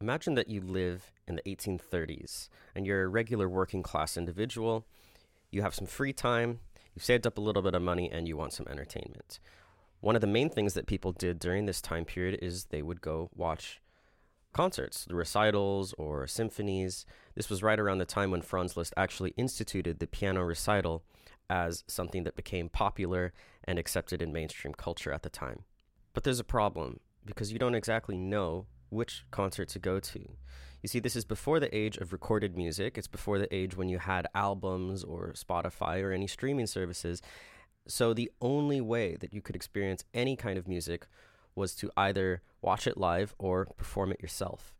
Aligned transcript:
Imagine 0.00 0.34
that 0.34 0.48
you 0.48 0.60
live 0.60 1.12
in 1.26 1.36
the 1.36 1.42
1830s 1.42 2.50
and 2.74 2.86
you're 2.86 3.04
a 3.04 3.08
regular 3.08 3.48
working 3.48 3.82
class 3.82 4.18
individual. 4.18 4.86
You 5.50 5.62
have 5.62 5.74
some 5.74 5.86
free 5.86 6.12
time, 6.12 6.60
you've 6.94 7.04
saved 7.04 7.26
up 7.26 7.38
a 7.38 7.40
little 7.40 7.62
bit 7.62 7.74
of 7.74 7.80
money, 7.80 8.10
and 8.12 8.28
you 8.28 8.36
want 8.36 8.52
some 8.52 8.66
entertainment. 8.68 9.40
One 10.00 10.14
of 10.14 10.20
the 10.20 10.26
main 10.26 10.50
things 10.50 10.74
that 10.74 10.86
people 10.86 11.12
did 11.12 11.38
during 11.38 11.64
this 11.64 11.80
time 11.80 12.04
period 12.04 12.38
is 12.42 12.66
they 12.66 12.82
would 12.82 13.00
go 13.00 13.30
watch 13.34 13.80
concerts, 14.52 15.06
the 15.06 15.14
recitals 15.14 15.94
or 15.96 16.26
symphonies. 16.26 17.06
This 17.34 17.48
was 17.48 17.62
right 17.62 17.80
around 17.80 17.98
the 17.98 18.04
time 18.04 18.30
when 18.30 18.42
Franz 18.42 18.76
Liszt 18.76 18.92
actually 18.98 19.32
instituted 19.38 19.98
the 19.98 20.06
piano 20.06 20.42
recital 20.42 21.04
as 21.48 21.84
something 21.86 22.24
that 22.24 22.36
became 22.36 22.68
popular 22.68 23.32
and 23.64 23.78
accepted 23.78 24.20
in 24.20 24.30
mainstream 24.30 24.74
culture 24.74 25.12
at 25.12 25.22
the 25.22 25.30
time. 25.30 25.60
But 26.12 26.24
there's 26.24 26.40
a 26.40 26.44
problem 26.44 27.00
because 27.24 27.50
you 27.50 27.58
don't 27.58 27.74
exactly 27.74 28.18
know 28.18 28.66
which 28.90 29.24
concert 29.30 29.68
to 29.70 29.78
go 29.78 30.00
to. 30.00 30.20
You 30.82 30.88
see, 30.88 31.00
this 31.00 31.16
is 31.16 31.24
before 31.24 31.58
the 31.58 31.74
age 31.76 31.96
of 31.96 32.12
recorded 32.12 32.56
music. 32.56 32.96
It's 32.96 33.08
before 33.08 33.38
the 33.38 33.52
age 33.54 33.76
when 33.76 33.88
you 33.88 33.98
had 33.98 34.26
albums 34.34 35.02
or 35.02 35.32
Spotify 35.32 36.02
or 36.02 36.12
any 36.12 36.26
streaming 36.26 36.66
services. 36.66 37.22
So 37.88 38.14
the 38.14 38.30
only 38.40 38.80
way 38.80 39.16
that 39.16 39.32
you 39.32 39.40
could 39.40 39.56
experience 39.56 40.04
any 40.14 40.36
kind 40.36 40.58
of 40.58 40.68
music 40.68 41.06
was 41.54 41.74
to 41.76 41.90
either 41.96 42.42
watch 42.60 42.86
it 42.86 42.98
live 42.98 43.34
or 43.38 43.66
perform 43.76 44.12
it 44.12 44.20
yourself. 44.20 44.74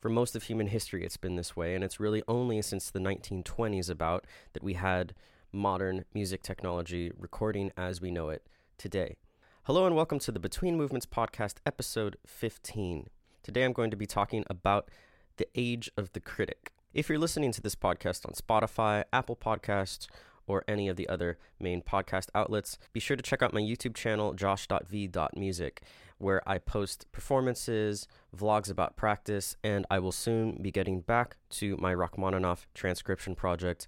For 0.00 0.08
most 0.08 0.34
of 0.36 0.44
human 0.44 0.68
history, 0.68 1.04
it's 1.04 1.16
been 1.16 1.36
this 1.36 1.56
way, 1.56 1.74
and 1.74 1.82
it's 1.82 2.00
really 2.00 2.22
only 2.28 2.60
since 2.62 2.90
the 2.90 2.98
1920s 2.98 3.90
about 3.90 4.24
that 4.52 4.62
we 4.62 4.74
had 4.74 5.14
modern 5.52 6.04
music 6.14 6.42
technology 6.42 7.10
recording 7.16 7.70
as 7.76 8.00
we 8.00 8.10
know 8.10 8.28
it 8.28 8.46
today. 8.78 9.16
Hello, 9.64 9.86
and 9.86 9.96
welcome 9.96 10.18
to 10.20 10.30
the 10.30 10.38
Between 10.38 10.76
Movements 10.76 11.06
podcast, 11.06 11.56
episode 11.66 12.16
15. 12.26 13.08
Today 13.46 13.62
I'm 13.62 13.72
going 13.72 13.92
to 13.92 13.96
be 13.96 14.08
talking 14.08 14.44
about 14.50 14.90
the 15.36 15.46
age 15.54 15.88
of 15.96 16.12
the 16.14 16.18
critic. 16.18 16.72
If 16.92 17.08
you're 17.08 17.16
listening 17.16 17.52
to 17.52 17.60
this 17.60 17.76
podcast 17.76 18.26
on 18.26 18.32
Spotify, 18.34 19.04
Apple 19.12 19.36
Podcasts, 19.36 20.08
or 20.48 20.64
any 20.66 20.88
of 20.88 20.96
the 20.96 21.08
other 21.08 21.38
main 21.60 21.80
podcast 21.80 22.26
outlets, 22.34 22.76
be 22.92 22.98
sure 22.98 23.16
to 23.16 23.22
check 23.22 23.42
out 23.42 23.54
my 23.54 23.60
YouTube 23.60 23.94
channel, 23.94 24.32
josh.v.music, 24.32 25.82
where 26.18 26.42
I 26.44 26.58
post 26.58 27.06
performances, 27.12 28.08
vlogs 28.36 28.68
about 28.68 28.96
practice, 28.96 29.56
and 29.62 29.86
I 29.88 30.00
will 30.00 30.10
soon 30.10 30.58
be 30.60 30.72
getting 30.72 31.02
back 31.02 31.36
to 31.50 31.76
my 31.76 31.94
Rachmaninoff 31.94 32.66
transcription 32.74 33.36
project 33.36 33.86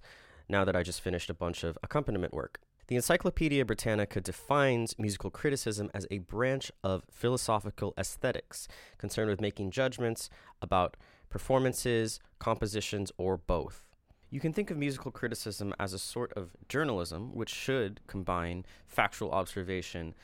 now 0.49 0.65
that 0.65 0.77
I 0.77 0.85
just 0.85 1.01
finished 1.01 1.31
a 1.31 1.35
bunch 1.35 1.65
of 1.65 1.77
accompaniment 1.83 2.33
work. 2.33 2.61
The 2.89 2.97
Encyclopedia 2.97 3.67
Britannica 3.67 4.19
defines 4.19 4.99
musical 4.99 5.31
criticism 5.31 5.91
as 5.93 6.07
a 6.11 6.21
branch 6.21 6.73
of 6.83 7.05
philosophical 7.11 7.93
aesthetics 7.99 8.67
concerned 8.97 9.29
with 9.29 9.43
making 9.43 9.73
judgments 9.73 10.31
about 10.63 10.97
performances, 11.29 12.19
compositions, 12.39 13.13
or 13.19 13.37
both. 13.37 13.85
You 14.31 14.41
can 14.41 14.55
think 14.55 14.71
of 14.71 14.79
musical 14.79 15.11
criticism 15.11 15.75
as 15.79 15.93
a 15.93 15.99
sort 15.99 16.33
of 16.33 16.57
journalism 16.71 17.35
which 17.35 17.51
should 17.51 18.01
combine 18.07 18.65
factual 18.87 19.33
observation 19.33 20.15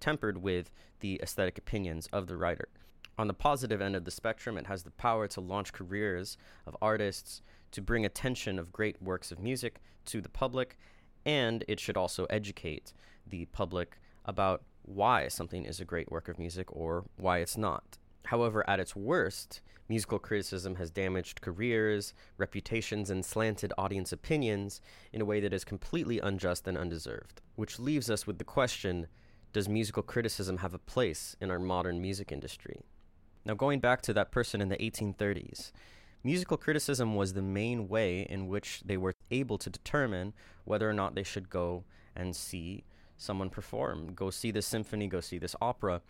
tempered 0.00 0.42
with 0.42 0.72
the 0.98 1.20
aesthetic 1.22 1.58
opinions 1.58 2.08
of 2.12 2.26
the 2.26 2.36
writer. 2.36 2.68
On 3.18 3.28
the 3.28 3.34
positive 3.34 3.80
end 3.80 3.94
of 3.94 4.04
the 4.04 4.10
spectrum, 4.10 4.58
it 4.58 4.66
has 4.66 4.82
the 4.82 4.90
power 4.90 5.28
to 5.28 5.40
launch 5.40 5.72
careers 5.72 6.36
of 6.66 6.76
artists, 6.82 7.40
to 7.70 7.80
bring 7.80 8.04
attention 8.04 8.58
of 8.58 8.72
great 8.72 9.00
works 9.00 9.30
of 9.30 9.38
music 9.38 9.80
to 10.06 10.20
the 10.20 10.28
public, 10.28 10.76
and 11.24 11.64
it 11.68 11.80
should 11.80 11.96
also 11.96 12.24
educate 12.26 12.92
the 13.26 13.46
public 13.46 13.98
about 14.24 14.62
why 14.82 15.28
something 15.28 15.64
is 15.64 15.80
a 15.80 15.84
great 15.84 16.10
work 16.10 16.28
of 16.28 16.38
music 16.38 16.66
or 16.74 17.04
why 17.16 17.38
it's 17.38 17.56
not. 17.56 17.98
However, 18.26 18.68
at 18.68 18.80
its 18.80 18.94
worst, 18.94 19.60
musical 19.88 20.18
criticism 20.18 20.76
has 20.76 20.90
damaged 20.90 21.40
careers, 21.40 22.14
reputations, 22.38 23.10
and 23.10 23.24
slanted 23.24 23.72
audience 23.76 24.12
opinions 24.12 24.80
in 25.12 25.20
a 25.20 25.24
way 25.24 25.40
that 25.40 25.52
is 25.52 25.64
completely 25.64 26.20
unjust 26.20 26.66
and 26.66 26.76
undeserved. 26.76 27.40
Which 27.56 27.78
leaves 27.78 28.10
us 28.10 28.26
with 28.26 28.38
the 28.38 28.44
question 28.44 29.06
Does 29.52 29.68
musical 29.68 30.02
criticism 30.02 30.58
have 30.58 30.74
a 30.74 30.78
place 30.78 31.36
in 31.40 31.50
our 31.50 31.58
modern 31.58 32.00
music 32.00 32.30
industry? 32.30 32.80
Now, 33.44 33.54
going 33.54 33.80
back 33.80 34.02
to 34.02 34.12
that 34.12 34.30
person 34.30 34.60
in 34.60 34.68
the 34.68 34.76
1830s, 34.76 35.72
Musical 36.22 36.58
criticism 36.58 37.16
was 37.16 37.32
the 37.32 37.40
main 37.40 37.88
way 37.88 38.26
in 38.28 38.46
which 38.46 38.82
they 38.84 38.98
were 38.98 39.14
able 39.30 39.58
to 39.58 39.70
determine 39.70 40.32
whether 40.64 40.88
or 40.88 40.92
not 40.92 41.14
they 41.14 41.22
should 41.22 41.50
go 41.50 41.84
and 42.16 42.34
see 42.34 42.84
someone 43.16 43.50
perform, 43.50 44.14
go 44.14 44.30
see 44.30 44.50
this 44.50 44.66
symphony, 44.66 45.06
go 45.06 45.20
see 45.20 45.38
this 45.38 45.54
opera. 45.60 46.00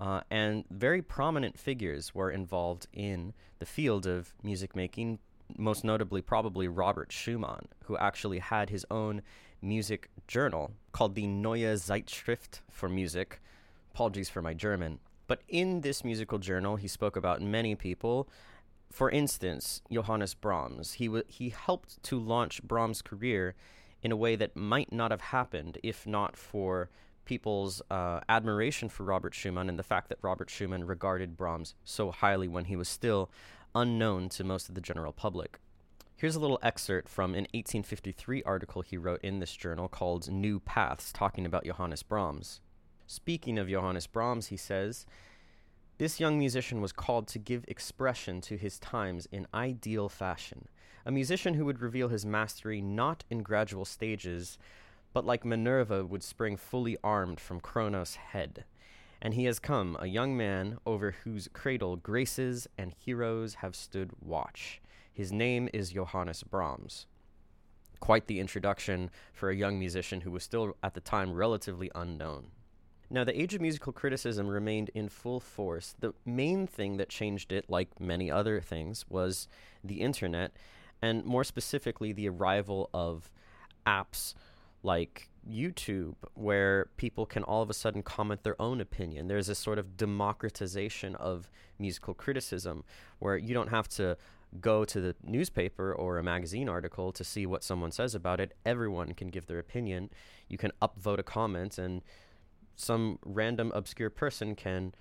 Uh, 0.00 0.20
and 0.30 0.64
very 0.70 1.02
prominent 1.02 1.58
figures 1.58 2.14
were 2.14 2.30
involved 2.30 2.86
in 2.92 3.32
the 3.58 3.66
field 3.66 4.06
of 4.06 4.32
music 4.42 4.76
making, 4.76 5.18
most 5.56 5.84
notably, 5.84 6.20
probably 6.20 6.68
Robert 6.68 7.10
Schumann, 7.10 7.66
who 7.84 7.96
actually 7.96 8.38
had 8.38 8.70
his 8.70 8.84
own 8.90 9.22
music 9.60 10.08
journal 10.26 10.72
called 10.92 11.14
the 11.14 11.26
Neue 11.26 11.74
Zeitschrift 11.74 12.60
for 12.70 12.88
Music. 12.88 13.40
Apologies 13.92 14.28
for 14.28 14.42
my 14.42 14.54
German. 14.54 15.00
But 15.26 15.42
in 15.48 15.80
this 15.80 16.04
musical 16.04 16.38
journal, 16.38 16.76
he 16.76 16.88
spoke 16.88 17.16
about 17.16 17.42
many 17.42 17.74
people 17.74 18.28
for 18.90 19.10
instance, 19.10 19.82
Johannes 19.90 20.34
Brahms, 20.34 20.94
he 20.94 21.06
w- 21.06 21.24
he 21.28 21.50
helped 21.50 22.02
to 22.04 22.18
launch 22.18 22.62
Brahms' 22.62 23.02
career 23.02 23.54
in 24.02 24.12
a 24.12 24.16
way 24.16 24.36
that 24.36 24.56
might 24.56 24.92
not 24.92 25.10
have 25.10 25.20
happened 25.20 25.78
if 25.82 26.06
not 26.06 26.36
for 26.36 26.88
people's 27.24 27.82
uh, 27.90 28.20
admiration 28.28 28.88
for 28.88 29.04
Robert 29.04 29.34
Schumann 29.34 29.68
and 29.68 29.78
the 29.78 29.82
fact 29.82 30.08
that 30.08 30.18
Robert 30.22 30.48
Schumann 30.48 30.84
regarded 30.84 31.36
Brahms 31.36 31.74
so 31.84 32.10
highly 32.10 32.48
when 32.48 32.64
he 32.64 32.76
was 32.76 32.88
still 32.88 33.30
unknown 33.74 34.30
to 34.30 34.44
most 34.44 34.68
of 34.68 34.74
the 34.74 34.80
general 34.80 35.12
public. 35.12 35.58
Here's 36.16 36.36
a 36.36 36.40
little 36.40 36.58
excerpt 36.62 37.08
from 37.08 37.32
an 37.32 37.46
1853 37.52 38.42
article 38.44 38.82
he 38.82 38.96
wrote 38.96 39.20
in 39.22 39.38
this 39.38 39.54
journal 39.54 39.88
called 39.88 40.30
New 40.30 40.58
Paths, 40.58 41.12
talking 41.12 41.44
about 41.44 41.64
Johannes 41.64 42.02
Brahms. 42.02 42.60
Speaking 43.06 43.58
of 43.58 43.68
Johannes 43.68 44.06
Brahms, 44.06 44.48
he 44.48 44.56
says, 44.56 45.06
this 45.98 46.20
young 46.20 46.38
musician 46.38 46.80
was 46.80 46.92
called 46.92 47.26
to 47.28 47.40
give 47.40 47.64
expression 47.66 48.40
to 48.42 48.56
his 48.56 48.78
times 48.78 49.26
in 49.32 49.48
ideal 49.52 50.08
fashion, 50.08 50.68
a 51.04 51.10
musician 51.10 51.54
who 51.54 51.64
would 51.64 51.82
reveal 51.82 52.08
his 52.08 52.24
mastery 52.24 52.80
not 52.80 53.24
in 53.28 53.42
gradual 53.42 53.84
stages, 53.84 54.58
but 55.12 55.24
like 55.24 55.44
Minerva 55.44 56.04
would 56.04 56.22
spring 56.22 56.56
fully 56.56 56.96
armed 57.02 57.40
from 57.40 57.60
Cronos' 57.60 58.14
head. 58.14 58.64
And 59.20 59.34
he 59.34 59.44
has 59.46 59.58
come, 59.58 59.96
a 59.98 60.06
young 60.06 60.36
man 60.36 60.78
over 60.86 61.16
whose 61.24 61.48
cradle 61.52 61.96
graces 61.96 62.68
and 62.78 62.94
heroes 62.96 63.54
have 63.54 63.74
stood 63.74 64.12
watch. 64.20 64.80
His 65.12 65.32
name 65.32 65.68
is 65.72 65.90
Johannes 65.90 66.44
Brahms. 66.44 67.06
Quite 67.98 68.28
the 68.28 68.38
introduction 68.38 69.10
for 69.32 69.50
a 69.50 69.56
young 69.56 69.80
musician 69.80 70.20
who 70.20 70.30
was 70.30 70.44
still 70.44 70.76
at 70.84 70.94
the 70.94 71.00
time 71.00 71.32
relatively 71.32 71.90
unknown. 71.96 72.52
Now, 73.10 73.24
the 73.24 73.40
age 73.40 73.54
of 73.54 73.60
musical 73.60 73.92
criticism 73.92 74.48
remained 74.48 74.90
in 74.94 75.08
full 75.08 75.40
force. 75.40 75.94
The 75.98 76.12
main 76.26 76.66
thing 76.66 76.98
that 76.98 77.08
changed 77.08 77.52
it, 77.52 77.64
like 77.68 78.00
many 78.00 78.30
other 78.30 78.60
things, 78.60 79.06
was 79.08 79.48
the 79.82 80.00
internet, 80.00 80.52
and 81.00 81.24
more 81.24 81.44
specifically, 81.44 82.12
the 82.12 82.28
arrival 82.28 82.90
of 82.92 83.30
apps 83.86 84.34
like 84.82 85.30
YouTube, 85.48 86.14
where 86.34 86.90
people 86.96 87.24
can 87.24 87.42
all 87.42 87.62
of 87.62 87.70
a 87.70 87.74
sudden 87.74 88.02
comment 88.02 88.42
their 88.42 88.60
own 88.60 88.80
opinion. 88.80 89.28
There's 89.28 89.48
a 89.48 89.54
sort 89.54 89.78
of 89.78 89.96
democratization 89.96 91.14
of 91.14 91.48
musical 91.78 92.12
criticism 92.14 92.84
where 93.18 93.36
you 93.36 93.54
don't 93.54 93.70
have 93.70 93.88
to 93.88 94.16
go 94.60 94.84
to 94.84 95.00
the 95.00 95.14
newspaper 95.22 95.92
or 95.92 96.18
a 96.18 96.22
magazine 96.22 96.68
article 96.68 97.12
to 97.12 97.24
see 97.24 97.46
what 97.46 97.62
someone 97.62 97.90
says 97.90 98.14
about 98.14 98.40
it. 98.40 98.54
Everyone 98.64 99.12
can 99.14 99.28
give 99.28 99.46
their 99.46 99.58
opinion. 99.58 100.10
You 100.48 100.58
can 100.58 100.72
upvote 100.80 101.18
a 101.18 101.22
comment 101.22 101.78
and 101.78 102.02
some 102.78 103.18
random 103.24 103.72
obscure 103.74 104.08
person 104.08 104.54
can 104.54 104.94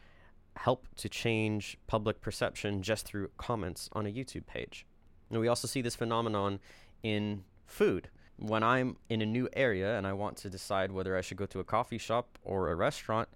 help 0.58 0.88
to 0.96 1.08
change 1.08 1.78
public 1.86 2.20
perception 2.20 2.82
just 2.82 3.06
through 3.06 3.30
comments 3.38 3.88
on 3.94 4.08
a 4.08 4.12
YouTube 4.12 4.48
page. 4.48 4.86
And 5.30 5.40
we 5.40 5.48
also 5.48 5.68
see 5.68 5.82
this 5.82 5.96
phenomenon 5.96 6.60
in 7.04 7.44
food. 7.68 8.10
When 8.38 8.64
I'm 8.64 8.98
in 9.10 9.22
a 9.22 9.26
new 9.26 9.48
area 9.54 9.96
and 9.96 10.08
I 10.08 10.14
want 10.14 10.38
to 10.38 10.50
decide 10.50 10.92
whether 10.92 11.16
I 11.16 11.22
should 11.22 11.38
go 11.38 11.46
to 11.46 11.60
a 11.60 11.64
coffee 11.64 12.00
shop 12.00 12.40
or 12.44 12.72
a 12.72 12.76
restaurant, 12.76 13.30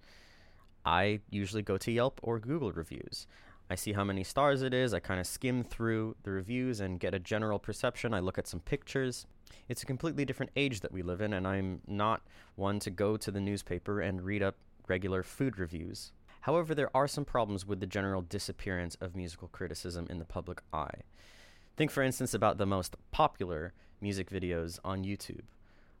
I 0.84 1.20
usually 1.30 1.62
go 1.62 1.78
to 1.78 1.92
Yelp 1.92 2.18
or 2.22 2.40
Google 2.40 2.72
reviews. 2.72 3.28
I 3.70 3.76
see 3.76 3.92
how 3.92 4.02
many 4.02 4.24
stars 4.24 4.62
it 4.62 4.74
is, 4.74 4.92
I 4.92 4.98
kind 4.98 5.20
of 5.20 5.26
skim 5.26 5.62
through 5.62 6.16
the 6.24 6.32
reviews 6.32 6.80
and 6.80 6.98
get 6.98 7.14
a 7.14 7.20
general 7.20 7.60
perception. 7.60 8.12
I 8.12 8.18
look 8.18 8.38
at 8.38 8.48
some 8.48 8.60
pictures. 8.60 9.26
It's 9.68 9.82
a 9.82 9.86
completely 9.86 10.24
different 10.24 10.52
age 10.56 10.80
that 10.80 10.92
we 10.92 11.02
live 11.02 11.20
in, 11.20 11.32
and 11.32 11.46
I'm 11.46 11.80
not 11.86 12.22
one 12.56 12.78
to 12.80 12.90
go 12.90 13.16
to 13.16 13.30
the 13.30 13.40
newspaper 13.40 14.00
and 14.00 14.22
read 14.22 14.42
up 14.42 14.56
regular 14.88 15.22
food 15.22 15.58
reviews. 15.58 16.12
However, 16.42 16.74
there 16.74 16.94
are 16.94 17.06
some 17.06 17.24
problems 17.24 17.66
with 17.66 17.80
the 17.80 17.86
general 17.86 18.22
disappearance 18.22 18.96
of 19.00 19.14
musical 19.14 19.48
criticism 19.48 20.06
in 20.10 20.18
the 20.18 20.24
public 20.24 20.60
eye. 20.72 21.02
Think, 21.76 21.90
for 21.90 22.02
instance, 22.02 22.34
about 22.34 22.58
the 22.58 22.66
most 22.66 22.96
popular 23.12 23.72
music 24.00 24.28
videos 24.28 24.78
on 24.84 25.04
YouTube. 25.04 25.44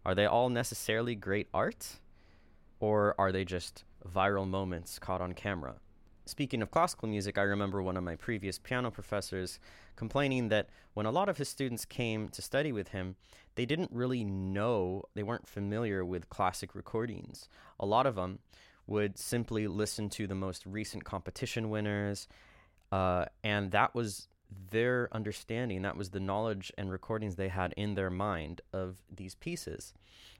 Are 0.04 0.14
they 0.14 0.26
all 0.26 0.48
necessarily 0.48 1.14
great 1.14 1.48
art? 1.54 2.00
Or 2.80 3.14
are 3.18 3.30
they 3.30 3.44
just 3.44 3.84
viral 4.04 4.48
moments 4.48 4.98
caught 4.98 5.20
on 5.20 5.32
camera? 5.32 5.76
Speaking 6.24 6.62
of 6.62 6.70
classical 6.70 7.08
music, 7.08 7.38
I 7.38 7.42
remember 7.42 7.82
one 7.82 7.96
of 7.96 8.04
my 8.04 8.16
previous 8.16 8.58
piano 8.58 8.90
professors 8.90 9.58
complaining 9.96 10.48
that 10.48 10.68
when 10.94 11.06
a 11.06 11.10
lot 11.10 11.28
of 11.28 11.38
his 11.38 11.48
students 11.48 11.84
came 11.84 12.28
to 12.28 12.42
study 12.42 12.72
with 12.72 12.88
him, 12.88 13.16
they 13.54 13.66
didn't 13.66 13.90
really 13.92 14.24
know, 14.24 15.02
they 15.14 15.22
weren't 15.22 15.48
familiar 15.48 16.04
with 16.04 16.30
classic 16.30 16.74
recordings. 16.74 17.48
A 17.78 17.86
lot 17.86 18.06
of 18.06 18.14
them 18.14 18.38
would 18.86 19.18
simply 19.18 19.66
listen 19.66 20.08
to 20.10 20.26
the 20.26 20.34
most 20.34 20.64
recent 20.66 21.04
competition 21.04 21.70
winners, 21.70 22.28
uh, 22.90 23.26
and 23.44 23.70
that 23.70 23.94
was 23.94 24.28
their 24.70 25.08
understanding, 25.12 25.82
that 25.82 25.96
was 25.96 26.10
the 26.10 26.20
knowledge 26.20 26.72
and 26.76 26.90
recordings 26.90 27.36
they 27.36 27.48
had 27.48 27.72
in 27.76 27.94
their 27.94 28.10
mind 28.10 28.60
of 28.72 28.98
these 29.14 29.34
pieces. 29.34 29.94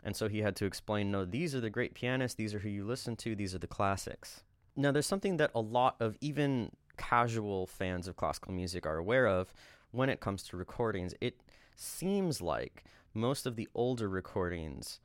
And 0.04 0.16
so 0.16 0.28
he 0.28 0.40
had 0.40 0.56
to 0.56 0.66
explain 0.66 1.10
no, 1.10 1.24
these 1.24 1.54
are 1.54 1.60
the 1.60 1.70
great 1.70 1.94
pianists, 1.94 2.36
these 2.36 2.54
are 2.54 2.58
who 2.58 2.68
you 2.68 2.84
listen 2.84 3.16
to, 3.16 3.34
these 3.34 3.54
are 3.54 3.58
the 3.58 3.66
classics. 3.66 4.42
Now, 4.76 4.92
there's 4.92 5.06
something 5.06 5.36
that 5.36 5.50
a 5.54 5.60
lot 5.60 5.96
of 6.00 6.16
even 6.20 6.70
casual 6.96 7.66
fans 7.66 8.08
of 8.08 8.16
classical 8.16 8.52
music 8.52 8.86
are 8.86 8.96
aware 8.96 9.26
of 9.26 9.52
when 9.90 10.08
it 10.08 10.20
comes 10.20 10.42
to 10.44 10.56
recordings. 10.56 11.14
It 11.20 11.40
seems 11.76 12.40
like 12.40 12.84
most 13.14 13.46
of 13.46 13.56
the 13.56 13.68
older 13.74 14.08
recordings 14.08 15.00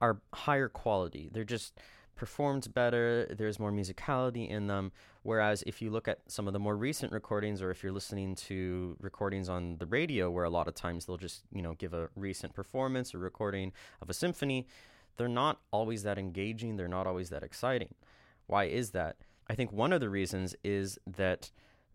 are 0.00 0.20
higher 0.32 0.68
quality. 0.68 1.28
They're 1.32 1.44
just 1.44 1.78
performed 2.16 2.72
better, 2.72 3.26
there's 3.26 3.58
more 3.58 3.70
musicality 3.70 4.48
in 4.48 4.66
them. 4.66 4.90
Whereas 5.22 5.62
if 5.66 5.82
you 5.82 5.90
look 5.90 6.08
at 6.08 6.20
some 6.28 6.46
of 6.46 6.54
the 6.54 6.58
more 6.58 6.76
recent 6.76 7.12
recordings, 7.12 7.60
or 7.60 7.70
if 7.70 7.82
you're 7.82 7.92
listening 7.92 8.34
to 8.36 8.96
recordings 9.00 9.50
on 9.50 9.76
the 9.78 9.86
radio, 9.86 10.30
where 10.30 10.44
a 10.44 10.50
lot 10.50 10.66
of 10.66 10.74
times 10.74 11.04
they'll 11.04 11.18
just, 11.18 11.42
you 11.52 11.60
know, 11.60 11.74
give 11.74 11.92
a 11.92 12.08
recent 12.16 12.54
performance 12.54 13.14
or 13.14 13.18
recording 13.18 13.72
of 14.00 14.08
a 14.08 14.14
symphony, 14.14 14.66
they're 15.18 15.28
not 15.28 15.60
always 15.70 16.02
that 16.04 16.18
engaging, 16.18 16.76
they're 16.76 16.88
not 16.88 17.06
always 17.06 17.28
that 17.30 17.42
exciting. 17.42 17.94
Why 18.46 18.64
is 18.64 18.90
that? 18.90 19.16
I 19.48 19.54
think 19.54 19.72
one 19.72 19.92
of 19.92 20.00
the 20.00 20.10
reasons 20.10 20.54
is 20.64 20.98
that 21.06 21.50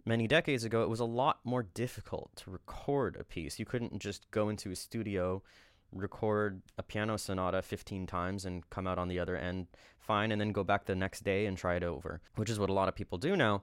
many 0.05 0.27
decades 0.27 0.63
ago, 0.63 0.83
it 0.83 0.89
was 0.89 0.99
a 0.99 1.05
lot 1.05 1.39
more 1.43 1.63
difficult 1.63 2.35
to 2.37 2.51
record 2.51 3.17
a 3.19 3.23
piece. 3.23 3.59
You 3.59 3.65
couldn't 3.65 3.99
just 3.99 4.29
go 4.31 4.49
into 4.49 4.71
a 4.71 4.75
studio, 4.75 5.43
record 5.91 6.61
a 6.77 6.83
piano 6.83 7.17
sonata 7.17 7.61
15 7.61 8.07
times, 8.07 8.45
and 8.45 8.69
come 8.69 8.87
out 8.87 8.97
on 8.97 9.07
the 9.07 9.19
other 9.19 9.35
end 9.35 9.67
fine, 9.99 10.31
and 10.31 10.41
then 10.41 10.51
go 10.51 10.63
back 10.63 10.85
the 10.85 10.95
next 10.95 11.23
day 11.23 11.45
and 11.45 11.57
try 11.57 11.75
it 11.75 11.83
over, 11.83 12.21
which 12.35 12.49
is 12.49 12.59
what 12.59 12.69
a 12.69 12.73
lot 12.73 12.87
of 12.87 12.95
people 12.95 13.17
do 13.17 13.35
now. 13.35 13.61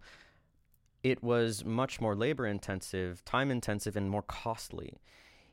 It 1.03 1.23
was 1.23 1.65
much 1.65 2.01
more 2.01 2.15
labor 2.15 2.47
intensive, 2.47 3.25
time 3.25 3.51
intensive, 3.51 3.97
and 3.97 4.09
more 4.09 4.23
costly. 4.23 4.99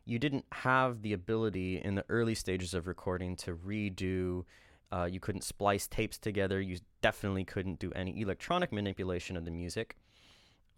You 0.05 0.19
didn't 0.19 0.45
have 0.51 1.01
the 1.01 1.13
ability 1.13 1.81
in 1.83 1.95
the 1.95 2.05
early 2.09 2.35
stages 2.35 2.73
of 2.73 2.87
recording 2.87 3.35
to 3.37 3.55
redo 3.55 4.45
uh, 4.91 5.07
you 5.09 5.19
couldn't 5.19 5.43
splice 5.43 5.87
tapes 5.87 6.17
together. 6.17 6.61
You 6.61 6.77
definitely 7.01 7.43
couldn't 7.43 7.79
do 7.79 7.91
any 7.95 8.19
electronic 8.21 8.71
manipulation 8.71 9.37
of 9.37 9.45
the 9.45 9.51
music. 9.51 9.97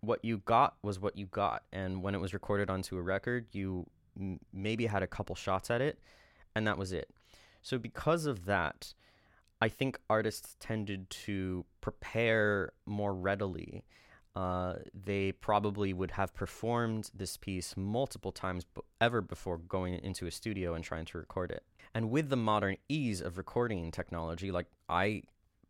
What 0.01 0.23
you 0.23 0.39
got 0.39 0.75
was 0.83 0.99
what 0.99 1.17
you 1.17 1.25
got. 1.25 1.63
And 1.73 2.03
when 2.03 2.15
it 2.15 2.21
was 2.21 2.33
recorded 2.33 2.69
onto 2.69 2.97
a 2.97 3.01
record, 3.01 3.47
you 3.51 3.87
m- 4.19 4.39
maybe 4.53 4.85
had 4.85 5.03
a 5.03 5.07
couple 5.07 5.35
shots 5.35 5.69
at 5.69 5.81
it, 5.81 5.99
and 6.55 6.67
that 6.67 6.77
was 6.77 6.91
it. 6.91 7.09
So, 7.61 7.77
because 7.77 8.25
of 8.25 8.45
that, 8.45 8.93
I 9.61 9.69
think 9.69 9.99
artists 10.09 10.55
tended 10.59 11.09
to 11.09 11.65
prepare 11.81 12.73
more 12.85 13.13
readily. 13.13 13.83
Uh, 14.35 14.75
they 14.93 15.31
probably 15.31 15.93
would 15.93 16.11
have 16.11 16.33
performed 16.35 17.09
this 17.13 17.37
piece 17.37 17.75
multiple 17.75 18.31
times 18.31 18.65
b- 18.65 18.81
ever 19.01 19.19
before 19.19 19.57
going 19.57 19.95
into 19.95 20.27
a 20.27 20.31
studio 20.31 20.75
and 20.75 20.83
trying 20.83 21.05
to 21.05 21.17
record 21.17 21.49
it. 21.49 21.63
And 21.97 22.11
with 22.11 22.29
the 22.29 22.37
modern 22.37 22.77
ease 22.87 23.21
of 23.21 23.39
recording 23.39 23.89
technology, 23.89 24.51
like 24.51 24.67
I 24.87 25.23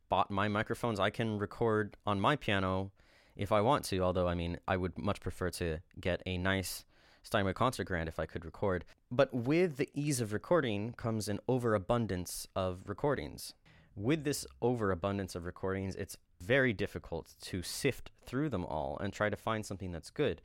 bought 0.10 0.30
my 0.30 0.50
microphones, 0.50 1.00
I 1.00 1.10
can 1.10 1.40
record 1.40 1.96
on 2.06 2.20
my 2.20 2.36
piano 2.36 2.92
if 3.38 3.54
I 3.54 3.62
want 3.62 3.86
to, 3.86 4.02
although 4.02 4.28
I 4.28 4.36
mean, 4.36 4.60
I 4.68 4.76
would 4.76 4.98
much 4.98 5.22
prefer 5.22 5.52
to 5.52 5.80
get 6.02 6.22
a 6.26 6.38
nice 6.38 6.84
Steinway 7.24 7.54
concert 7.54 7.86
grand 7.86 8.10
if 8.10 8.20
I 8.20 8.26
could 8.26 8.44
record. 8.44 8.84
But 9.10 9.34
with 9.34 9.78
the 9.78 9.88
ease 9.94 10.20
of 10.20 10.34
recording 10.34 10.92
comes 10.98 11.30
an 11.30 11.40
overabundance 11.48 12.46
of 12.58 12.82
recordings. 12.88 13.54
With 13.96 14.26
this 14.26 14.46
overabundance 14.62 15.34
of 15.34 15.46
recordings, 15.46 15.96
it's 15.96 16.18
very 16.42 16.74
difficult 16.74 17.36
to 17.44 17.62
sift 17.64 18.12
through 18.26 18.50
them 18.50 18.66
all 18.66 18.98
and 19.00 19.14
try 19.14 19.30
to 19.30 19.38
find 19.38 19.66
something 19.66 19.94
that's 19.94 20.10
good 20.10 20.42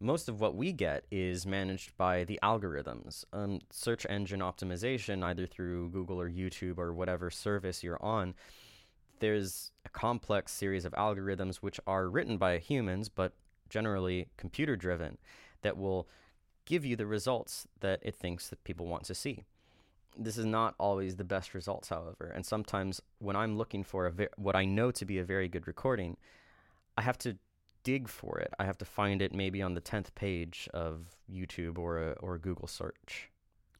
most 0.00 0.28
of 0.28 0.40
what 0.40 0.54
we 0.54 0.72
get 0.72 1.04
is 1.10 1.46
managed 1.46 1.96
by 1.96 2.24
the 2.24 2.38
algorithms. 2.42 3.24
Um, 3.32 3.60
search 3.70 4.06
engine 4.08 4.40
optimization, 4.40 5.22
either 5.22 5.46
through 5.46 5.90
Google 5.90 6.20
or 6.20 6.28
YouTube 6.30 6.78
or 6.78 6.92
whatever 6.92 7.30
service 7.30 7.82
you're 7.82 8.02
on, 8.02 8.34
there's 9.20 9.72
a 9.84 9.88
complex 9.88 10.52
series 10.52 10.84
of 10.84 10.92
algorithms 10.92 11.56
which 11.56 11.80
are 11.86 12.08
written 12.08 12.36
by 12.36 12.58
humans, 12.58 13.08
but 13.08 13.32
generally 13.70 14.28
computer 14.36 14.76
driven, 14.76 15.16
that 15.62 15.76
will 15.76 16.08
give 16.66 16.84
you 16.84 16.96
the 16.96 17.06
results 17.06 17.66
that 17.80 18.00
it 18.02 18.14
thinks 18.14 18.48
that 18.48 18.62
people 18.64 18.86
want 18.86 19.04
to 19.04 19.14
see. 19.14 19.44
This 20.18 20.36
is 20.36 20.44
not 20.44 20.74
always 20.78 21.16
the 21.16 21.24
best 21.24 21.54
results, 21.54 21.88
however, 21.88 22.32
and 22.34 22.44
sometimes 22.44 23.00
when 23.18 23.36
I'm 23.36 23.56
looking 23.56 23.84
for 23.84 24.06
a 24.06 24.10
ve- 24.10 24.28
what 24.36 24.56
I 24.56 24.64
know 24.64 24.90
to 24.90 25.04
be 25.04 25.18
a 25.18 25.24
very 25.24 25.48
good 25.48 25.66
recording, 25.66 26.16
I 26.96 27.02
have 27.02 27.18
to 27.18 27.36
dig 27.86 28.08
for 28.08 28.40
it. 28.40 28.52
I 28.58 28.64
have 28.64 28.78
to 28.78 28.84
find 28.84 29.22
it 29.22 29.32
maybe 29.32 29.62
on 29.62 29.74
the 29.74 29.80
10th 29.80 30.12
page 30.16 30.68
of 30.74 31.14
YouTube 31.32 31.78
or 31.78 31.98
a, 31.98 32.10
or 32.18 32.34
a 32.34 32.38
Google 32.40 32.66
search. 32.66 33.30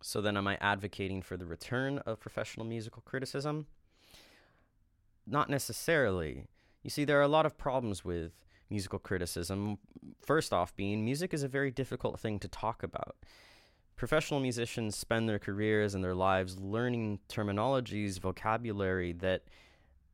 So 0.01 0.21
then, 0.21 0.37
am 0.37 0.47
I 0.47 0.57
advocating 0.61 1.23
for 1.23 1.37
the 1.37 1.45
return 1.45 1.99
of 2.07 2.21
professional 2.21 2.65
musical 2.65 3.03
criticism? 3.05 3.67
Not 5.27 5.51
necessarily. 5.51 6.45
You 6.85 6.91
see, 6.91 7.05
there 7.05 7.19
are 7.19 7.23
a 7.23 7.37
lot 7.37 7.47
of 7.47 7.59
problems 7.59 8.05
with 8.05 8.45
musical 8.71 9.01
criticism. 9.01 9.79
First 10.25 10.53
off, 10.53 10.77
being 10.77 11.05
music 11.05 11.35
is 11.35 11.43
a 11.43 11.49
very 11.49 11.73
difficult 11.73 12.21
thing 12.21 12.39
to 12.39 12.49
talk 12.49 12.85
about. 12.85 13.17
Professional 13.97 14.39
musicians 14.39 14.95
spend 14.95 15.29
their 15.29 15.41
careers 15.41 15.97
and 15.97 16.05
their 16.05 16.15
lives 16.15 16.61
learning 16.61 17.19
terminologies, 17.29 18.21
vocabulary 18.21 19.13
that 19.15 19.43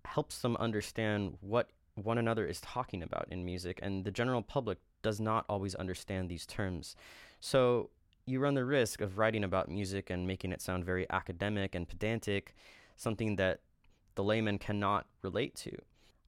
helps 0.06 0.38
them 0.38 0.56
understand 0.56 1.36
what 1.42 1.68
one 1.94 2.18
another 2.18 2.46
is 2.46 2.60
talking 2.60 3.02
about 3.02 3.26
in 3.30 3.44
music, 3.44 3.78
and 3.82 4.04
the 4.04 4.10
general 4.10 4.42
public 4.42 4.78
does 5.02 5.20
not 5.20 5.44
always 5.48 5.74
understand 5.74 6.28
these 6.28 6.46
terms. 6.46 6.96
So 7.40 7.90
you 8.26 8.40
run 8.40 8.54
the 8.54 8.64
risk 8.64 9.00
of 9.00 9.18
writing 9.18 9.44
about 9.44 9.68
music 9.68 10.10
and 10.10 10.26
making 10.26 10.52
it 10.52 10.62
sound 10.62 10.84
very 10.84 11.06
academic 11.10 11.74
and 11.74 11.88
pedantic, 11.88 12.54
something 12.96 13.36
that 13.36 13.60
the 14.14 14.24
layman 14.24 14.58
cannot 14.58 15.06
relate 15.22 15.54
to. 15.56 15.72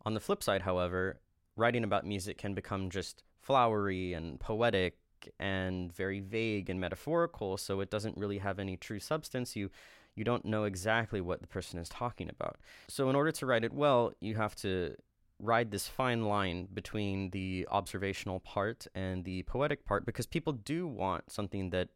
On 0.04 0.14
the 0.14 0.20
flip 0.20 0.42
side, 0.42 0.62
however, 0.62 1.20
writing 1.56 1.84
about 1.84 2.04
music 2.04 2.36
can 2.36 2.54
become 2.54 2.90
just 2.90 3.22
flowery 3.40 4.12
and 4.12 4.40
poetic 4.40 4.96
and 5.38 5.92
very 5.92 6.20
vague 6.20 6.68
and 6.68 6.80
metaphorical, 6.80 7.56
so 7.56 7.80
it 7.80 7.90
doesn't 7.90 8.16
really 8.16 8.38
have 8.38 8.58
any 8.58 8.76
true 8.76 9.00
substance. 9.00 9.56
You 9.56 9.70
you 10.16 10.22
don't 10.22 10.44
know 10.44 10.62
exactly 10.62 11.20
what 11.20 11.40
the 11.40 11.48
person 11.48 11.78
is 11.80 11.88
talking 11.88 12.28
about. 12.28 12.56
So 12.86 13.10
in 13.10 13.16
order 13.16 13.32
to 13.32 13.46
write 13.46 13.64
it 13.64 13.72
well, 13.72 14.12
you 14.20 14.36
have 14.36 14.54
to 14.56 14.94
ride 15.38 15.70
this 15.70 15.88
fine 15.88 16.24
line 16.24 16.68
between 16.72 17.30
the 17.30 17.66
observational 17.70 18.40
part 18.40 18.86
and 18.94 19.24
the 19.24 19.42
poetic 19.44 19.84
part 19.84 20.06
because 20.06 20.26
people 20.26 20.52
do 20.52 20.86
want 20.86 21.30
something 21.30 21.70
that 21.70 21.88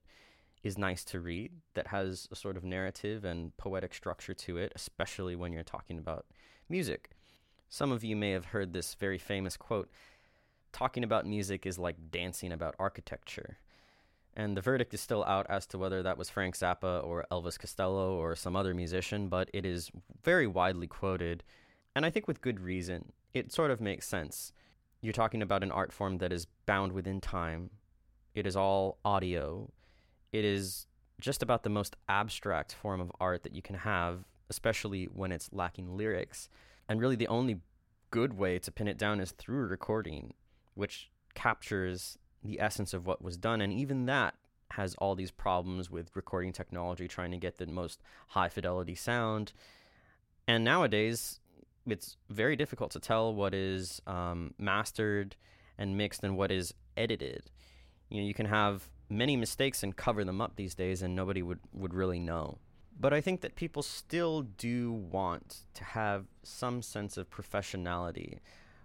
is 0.62 0.76
nice 0.76 1.04
to 1.04 1.20
read, 1.20 1.52
that 1.74 1.86
has 1.88 2.28
a 2.32 2.36
sort 2.36 2.56
of 2.56 2.64
narrative 2.64 3.24
and 3.24 3.56
poetic 3.56 3.94
structure 3.94 4.34
to 4.34 4.56
it, 4.56 4.72
especially 4.74 5.36
when 5.36 5.52
you're 5.52 5.62
talking 5.62 5.98
about 5.98 6.26
music. 6.68 7.10
Some 7.68 7.92
of 7.92 8.02
you 8.02 8.16
may 8.16 8.32
have 8.32 8.46
heard 8.46 8.72
this 8.72 8.94
very 8.94 9.18
famous 9.18 9.56
quote 9.56 9.88
talking 10.72 11.04
about 11.04 11.26
music 11.26 11.66
is 11.66 11.78
like 11.78 12.10
dancing 12.10 12.52
about 12.52 12.74
architecture. 12.78 13.58
And 14.34 14.56
the 14.56 14.60
verdict 14.60 14.94
is 14.94 15.00
still 15.00 15.24
out 15.24 15.46
as 15.48 15.66
to 15.68 15.78
whether 15.78 16.02
that 16.02 16.18
was 16.18 16.30
Frank 16.30 16.56
Zappa 16.56 17.04
or 17.04 17.26
Elvis 17.30 17.58
Costello 17.58 18.14
or 18.14 18.36
some 18.36 18.54
other 18.54 18.74
musician, 18.74 19.28
but 19.28 19.50
it 19.52 19.64
is 19.64 19.90
very 20.22 20.46
widely 20.46 20.86
quoted, 20.86 21.42
and 21.98 22.06
I 22.06 22.10
think 22.10 22.28
with 22.28 22.40
good 22.40 22.60
reason 22.60 23.10
it 23.34 23.52
sort 23.52 23.72
of 23.72 23.80
makes 23.80 24.06
sense. 24.06 24.52
You're 25.00 25.12
talking 25.12 25.42
about 25.42 25.64
an 25.64 25.72
art 25.72 25.92
form 25.92 26.18
that 26.18 26.32
is 26.32 26.46
bound 26.64 26.92
within 26.92 27.20
time. 27.20 27.70
It 28.36 28.46
is 28.46 28.54
all 28.54 28.98
audio. 29.04 29.72
It 30.32 30.44
is 30.44 30.86
just 31.20 31.42
about 31.42 31.64
the 31.64 31.70
most 31.70 31.96
abstract 32.08 32.72
form 32.72 33.00
of 33.00 33.10
art 33.20 33.42
that 33.42 33.52
you 33.52 33.62
can 33.62 33.74
have, 33.74 34.20
especially 34.48 35.06
when 35.06 35.32
it's 35.32 35.50
lacking 35.52 35.96
lyrics. 35.96 36.48
And 36.88 37.00
really, 37.00 37.16
the 37.16 37.26
only 37.26 37.62
good 38.12 38.34
way 38.34 38.60
to 38.60 38.70
pin 38.70 38.86
it 38.86 38.96
down 38.96 39.18
is 39.18 39.32
through 39.32 39.66
recording, 39.66 40.34
which 40.74 41.10
captures 41.34 42.16
the 42.44 42.60
essence 42.60 42.94
of 42.94 43.06
what 43.06 43.22
was 43.22 43.36
done. 43.36 43.60
And 43.60 43.72
even 43.72 44.06
that 44.06 44.34
has 44.70 44.94
all 44.98 45.16
these 45.16 45.32
problems 45.32 45.90
with 45.90 46.14
recording 46.14 46.52
technology, 46.52 47.08
trying 47.08 47.32
to 47.32 47.38
get 47.38 47.56
the 47.56 47.66
most 47.66 48.00
high 48.28 48.48
fidelity 48.48 48.94
sound. 48.94 49.52
And 50.46 50.62
nowadays, 50.62 51.40
it's 51.92 52.16
very 52.28 52.56
difficult 52.56 52.90
to 52.92 53.00
tell 53.00 53.34
what 53.34 53.54
is 53.54 54.00
um, 54.06 54.54
mastered 54.58 55.36
and 55.76 55.96
mixed 55.96 56.22
and 56.22 56.36
what 56.36 56.50
is 56.50 56.74
edited. 56.96 57.50
You 58.08 58.20
know, 58.20 58.26
you 58.26 58.34
can 58.34 58.46
have 58.46 58.88
many 59.10 59.36
mistakes 59.36 59.82
and 59.82 59.96
cover 59.96 60.24
them 60.24 60.40
up 60.40 60.56
these 60.56 60.74
days, 60.74 61.02
and 61.02 61.14
nobody 61.14 61.42
would, 61.42 61.60
would 61.72 61.94
really 61.94 62.18
know. 62.18 62.58
But 63.00 63.12
I 63.12 63.20
think 63.20 63.42
that 63.42 63.54
people 63.54 63.82
still 63.82 64.42
do 64.42 64.92
want 64.92 65.62
to 65.74 65.84
have 65.84 66.26
some 66.42 66.82
sense 66.82 67.16
of 67.16 67.30
professionality 67.30 68.38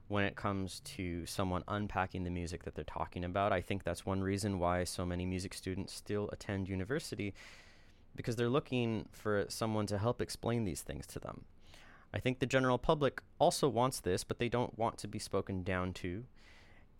when 0.07 0.23
it 0.23 0.35
comes 0.35 0.81
to 0.81 1.25
someone 1.25 1.63
unpacking 1.67 2.23
the 2.23 2.29
music 2.29 2.63
that 2.63 2.75
they're 2.75 2.83
talking 2.83 3.23
about. 3.23 3.51
I 3.51 3.61
think 3.61 3.83
that's 3.83 4.05
one 4.05 4.21
reason 4.21 4.59
why 4.59 4.83
so 4.83 5.05
many 5.05 5.25
music 5.25 5.53
students 5.53 5.93
still 5.93 6.29
attend 6.31 6.69
university 6.69 7.33
because 8.15 8.35
they're 8.35 8.49
looking 8.49 9.07
for 9.11 9.45
someone 9.49 9.87
to 9.87 9.97
help 9.97 10.21
explain 10.21 10.65
these 10.65 10.81
things 10.81 11.07
to 11.07 11.19
them. 11.19 11.45
I 12.13 12.19
think 12.19 12.39
the 12.39 12.45
general 12.45 12.77
public 12.77 13.21
also 13.39 13.67
wants 13.67 13.99
this, 13.99 14.23
but 14.23 14.39
they 14.39 14.49
don't 14.49 14.77
want 14.77 14.97
to 14.99 15.07
be 15.07 15.19
spoken 15.19 15.63
down 15.63 15.93
to, 15.93 16.25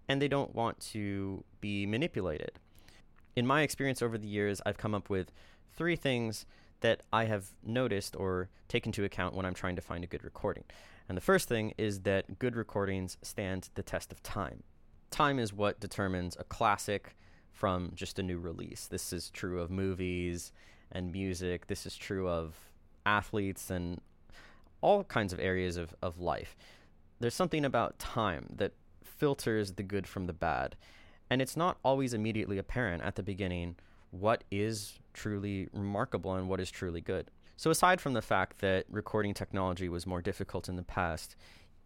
and 0.07 0.21
they 0.21 0.27
don't 0.27 0.55
want 0.55 0.79
to 0.91 1.43
be 1.61 1.85
manipulated. 1.85 2.59
In 3.35 3.45
my 3.45 3.61
experience 3.61 4.01
over 4.01 4.17
the 4.17 4.27
years, 4.27 4.61
I've 4.65 4.77
come 4.77 4.95
up 4.95 5.09
with 5.09 5.31
three 5.75 5.95
things 5.95 6.45
that 6.81 7.03
I 7.13 7.25
have 7.25 7.45
noticed 7.63 8.15
or 8.15 8.49
taken 8.67 8.89
into 8.89 9.03
account 9.03 9.35
when 9.35 9.45
I'm 9.45 9.53
trying 9.53 9.75
to 9.75 9.81
find 9.81 10.03
a 10.03 10.07
good 10.07 10.23
recording. 10.23 10.63
And 11.07 11.17
the 11.17 11.21
first 11.21 11.47
thing 11.47 11.73
is 11.77 12.01
that 12.01 12.39
good 12.39 12.55
recordings 12.55 13.17
stand 13.21 13.69
the 13.75 13.83
test 13.83 14.11
of 14.11 14.21
time. 14.23 14.63
Time 15.09 15.39
is 15.39 15.53
what 15.53 15.79
determines 15.79 16.35
a 16.39 16.43
classic 16.43 17.15
from 17.51 17.91
just 17.93 18.19
a 18.19 18.23
new 18.23 18.39
release. 18.39 18.87
This 18.87 19.13
is 19.13 19.29
true 19.29 19.61
of 19.61 19.69
movies 19.69 20.51
and 20.91 21.11
music. 21.11 21.67
This 21.67 21.85
is 21.85 21.95
true 21.95 22.27
of 22.27 22.55
athletes 23.05 23.69
and 23.69 24.01
all 24.83 25.03
kinds 25.05 25.33
of 25.33 25.39
areas 25.39 25.77
of, 25.77 25.95
of 26.01 26.19
life. 26.19 26.55
There's 27.19 27.33
something 27.33 27.65
about 27.65 27.97
time 27.97 28.47
that 28.57 28.73
filters 29.03 29.71
the 29.71 29.83
good 29.83 30.05
from 30.05 30.27
the 30.27 30.33
bad. 30.33 30.75
And 31.29 31.41
it's 31.41 31.57
not 31.57 31.77
always 31.83 32.13
immediately 32.13 32.57
apparent 32.57 33.01
at 33.01 33.15
the 33.15 33.23
beginning 33.23 33.77
what 34.11 34.43
is 34.51 34.99
truly 35.13 35.69
remarkable 35.73 36.35
and 36.35 36.47
what 36.47 36.59
is 36.59 36.69
truly 36.69 37.01
good. 37.01 37.31
So, 37.55 37.71
aside 37.71 38.01
from 38.01 38.13
the 38.13 38.21
fact 38.21 38.59
that 38.59 38.85
recording 38.89 39.33
technology 39.33 39.87
was 39.87 40.05
more 40.05 40.21
difficult 40.21 40.67
in 40.67 40.75
the 40.75 40.83
past, 40.83 41.35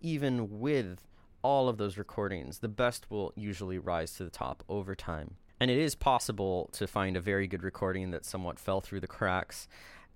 even 0.01 0.59
with 0.59 1.07
all 1.43 1.69
of 1.69 1.77
those 1.77 1.97
recordings, 1.97 2.59
the 2.59 2.67
best 2.67 3.09
will 3.11 3.31
usually 3.35 3.77
rise 3.77 4.13
to 4.13 4.23
the 4.23 4.29
top 4.29 4.63
over 4.67 4.95
time. 4.95 5.35
And 5.59 5.69
it 5.69 5.77
is 5.77 5.95
possible 5.95 6.69
to 6.73 6.87
find 6.87 7.15
a 7.15 7.21
very 7.21 7.47
good 7.47 7.63
recording 7.63 8.11
that 8.11 8.25
somewhat 8.25 8.59
fell 8.59 8.81
through 8.81 9.01
the 9.01 9.07
cracks 9.07 9.67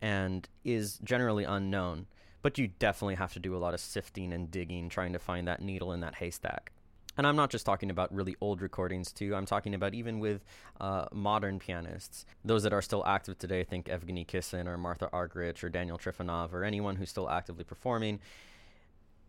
and 0.01 0.50
is 0.63 1.00
generally 1.03 1.43
unknown. 1.43 2.07
But 2.41 2.57
you 2.57 2.69
definitely 2.79 3.15
have 3.15 3.33
to 3.33 3.39
do 3.39 3.55
a 3.55 3.60
lot 3.60 3.74
of 3.74 3.79
sifting 3.79 4.33
and 4.33 4.50
digging 4.50 4.89
trying 4.89 5.13
to 5.13 5.19
find 5.19 5.48
that 5.48 5.62
needle 5.62 5.91
in 5.93 6.00
that 6.01 6.15
haystack. 6.15 6.71
And 7.17 7.27
I'm 7.27 7.36
not 7.36 7.50
just 7.50 7.65
talking 7.65 7.89
about 7.89 8.13
really 8.13 8.36
old 8.39 8.62
recordings, 8.62 9.12
too. 9.12 9.36
I'm 9.36 9.45
talking 9.45 9.75
about 9.75 9.93
even 9.93 10.19
with 10.19 10.43
uh, 10.79 11.05
modern 11.12 11.60
pianists. 11.60 12.25
Those 12.45 12.63
that 12.63 12.74
are 12.74 12.81
still 12.81 13.05
active 13.05 13.38
today, 13.38 13.63
think 13.63 13.88
Evgeny 13.88 14.25
Kissin 14.25 14.67
or 14.67 14.77
Martha 14.77 15.10
Argerich 15.12 15.63
or 15.63 15.69
Daniil 15.69 15.98
Trifonov 15.98 16.53
or 16.53 16.63
anyone 16.63 16.95
who's 16.95 17.10
still 17.10 17.29
actively 17.29 17.65
performing. 17.65 18.19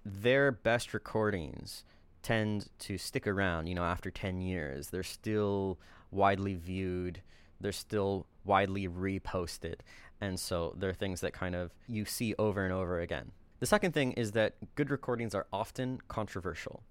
Their 0.04 0.52
best 0.52 0.95
recordings 0.95 1.85
tend 2.23 2.69
to 2.78 2.99
stick 2.99 3.26
around, 3.26 3.66
you 3.66 3.75
know, 3.75 3.85
after 3.85 4.11
10 4.11 4.40
years. 4.40 4.88
They're 4.88 5.02
still 5.02 5.78
widely 6.11 6.54
viewed, 6.54 7.21
they're 7.61 7.73
still 7.73 8.26
widely 8.45 8.88
reposted. 8.88 9.76
And 10.23 10.38
so 10.38 10.73
they're 10.79 10.95
things 10.95 11.21
that 11.23 11.33
kind 11.33 11.57
of 11.57 11.75
you 11.88 12.05
see 12.05 12.33
over 12.38 12.64
and 12.64 12.73
over 12.73 13.00
again. 13.00 13.33
The 13.59 13.67
second 13.67 13.93
thing 13.93 14.12
is 14.12 14.31
that 14.33 14.55
good 14.76 14.88
recordings 14.88 15.35
are 15.35 15.49
often 15.52 16.00
controversial. 16.07 16.85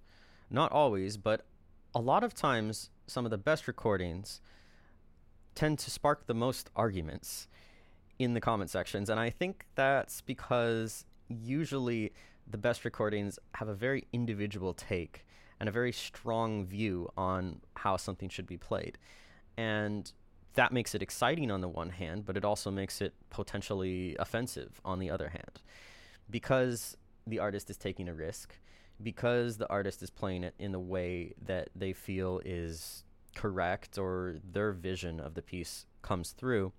Not 0.50 0.70
always, 0.74 1.16
but 1.16 1.46
a 1.96 2.02
lot 2.02 2.26
of 2.26 2.34
times, 2.34 2.90
some 3.08 3.24
of 3.24 3.32
the 3.32 3.38
best 3.38 3.70
recordings 3.70 4.42
tend 5.56 5.80
to 5.80 5.90
spark 5.90 6.28
the 6.28 6.34
most 6.34 6.70
arguments 6.76 7.48
in 8.20 8.34
the 8.34 8.42
comment 8.42 8.70
sections. 8.70 9.10
And 9.10 9.18
I 9.18 9.30
think 9.30 9.66
that's 9.76 10.20
because 10.20 11.06
usually 11.30 12.12
the 12.46 12.58
best 12.58 12.84
recordings 12.84 13.40
have 13.56 13.70
a 13.70 13.74
very 13.74 14.08
individual 14.12 14.74
take 14.74 15.26
and 15.58 15.70
a 15.70 15.72
very 15.72 15.94
strong 15.94 16.66
view 16.66 17.10
on 17.16 17.62
how 17.78 17.96
something 17.96 18.28
should 18.28 18.48
be 18.48 18.58
played. 18.58 18.98
And 19.56 20.12
that 20.56 20.72
makes 20.72 20.94
it 20.94 21.02
exciting 21.02 21.50
on 21.50 21.62
the 21.62 21.68
one 21.70 21.90
hand, 21.90 22.26
but 22.26 22.36
it 22.38 22.44
also 22.44 22.72
makes 22.72 23.02
it 23.02 23.14
potentially 23.30 24.16
offensive 24.20 24.82
on 24.84 25.00
the 25.00 25.10
other 25.10 25.30
hand. 25.30 25.62
Because 26.30 26.98
the 27.26 27.40
artist 27.40 27.70
is 27.70 27.78
taking 27.78 28.10
a 28.10 28.14
risk, 28.14 28.58
because 29.02 29.58
the 29.58 29.70
artist 29.70 30.04
is 30.04 30.10
playing 30.10 30.44
it 30.44 30.54
in 30.60 30.72
the 30.72 30.80
way 30.80 31.34
that 31.46 31.70
they 31.76 31.94
feel 31.94 32.42
is 32.44 33.04
correct 33.36 33.98
or 33.98 34.36
their 34.52 34.72
vision 34.72 35.20
of 35.20 35.34
the 35.34 35.42
piece 35.42 35.86
comes 36.02 36.32
through, 36.32 36.74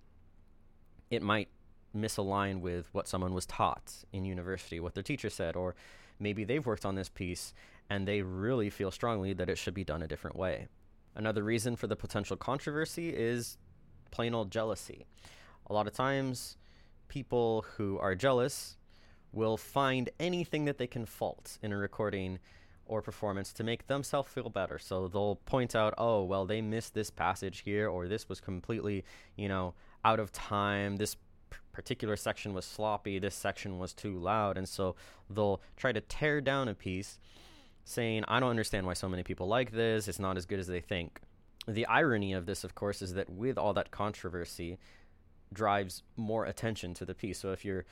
it 1.09 1.21
might 1.21 1.49
misalign 1.95 2.61
with 2.61 2.87
what 2.91 3.07
someone 3.07 3.33
was 3.33 3.45
taught 3.45 3.93
in 4.11 4.25
university, 4.25 4.79
what 4.79 4.93
their 4.93 5.03
teacher 5.03 5.29
said, 5.29 5.55
or 5.55 5.75
maybe 6.19 6.43
they've 6.43 6.65
worked 6.65 6.85
on 6.85 6.95
this 6.95 7.09
piece 7.09 7.53
and 7.89 8.07
they 8.07 8.21
really 8.21 8.69
feel 8.69 8.91
strongly 8.91 9.33
that 9.33 9.49
it 9.49 9.57
should 9.57 9.73
be 9.73 9.83
done 9.83 10.01
a 10.01 10.07
different 10.07 10.35
way. 10.35 10.67
Another 11.15 11.43
reason 11.43 11.75
for 11.75 11.87
the 11.87 11.95
potential 11.95 12.35
controversy 12.35 13.09
is 13.09 13.57
plain 14.13 14.35
old 14.35 14.51
jealousy. 14.51 15.07
A 15.67 15.73
lot 15.73 15.87
of 15.87 15.93
times, 15.93 16.55
people 17.07 17.65
who 17.77 17.97
are 17.97 18.13
jealous 18.13 18.77
will 19.31 19.57
find 19.57 20.11
anything 20.19 20.65
that 20.65 20.77
they 20.77 20.85
can 20.85 21.05
fault 21.05 21.57
in 21.63 21.73
a 21.73 21.77
recording 21.77 22.37
or 22.85 23.01
performance 23.01 23.51
to 23.53 23.63
make 23.63 23.87
themselves 23.87 24.31
feel 24.31 24.49
better. 24.49 24.77
So 24.77 25.07
they'll 25.07 25.37
point 25.37 25.75
out, 25.75 25.95
oh, 25.97 26.23
well, 26.23 26.45
they 26.45 26.61
missed 26.61 26.93
this 26.93 27.09
passage 27.09 27.61
here, 27.61 27.89
or 27.89 28.07
this 28.07 28.29
was 28.29 28.39
completely, 28.39 29.03
you 29.35 29.47
know, 29.47 29.73
out 30.05 30.19
of 30.19 30.31
time. 30.31 30.97
This 30.97 31.15
particular 31.71 32.15
section 32.15 32.53
was 32.53 32.65
sloppy. 32.65 33.17
This 33.17 33.33
section 33.33 33.79
was 33.79 33.93
too 33.93 34.15
loud. 34.19 34.59
And 34.59 34.69
so 34.69 34.95
they'll 35.27 35.59
try 35.75 35.91
to 35.91 36.01
tear 36.01 36.39
down 36.39 36.67
a 36.67 36.75
piece 36.75 37.17
saying, 37.83 38.25
I 38.27 38.39
don't 38.39 38.51
understand 38.51 38.85
why 38.85 38.93
so 38.93 39.09
many 39.09 39.23
people 39.23 39.47
like 39.47 39.71
this. 39.71 40.07
It's 40.07 40.19
not 40.19 40.37
as 40.37 40.45
good 40.45 40.59
as 40.59 40.67
they 40.67 40.81
think. 40.81 41.19
The 41.67 41.85
irony 41.85 42.33
of 42.33 42.45
this, 42.45 42.63
of 42.63 42.75
course, 42.75 43.01
is 43.01 43.13
that 43.13 43.29
with 43.29 43.57
all 43.57 43.73
that 43.73 43.91
controversy, 43.91 44.77
drives 45.53 46.03
more 46.17 46.45
attention 46.45 46.93
to 46.95 47.05
the 47.05 47.13
piece. 47.13 47.39
So 47.39 47.51
if 47.51 47.63
you're 47.63 47.85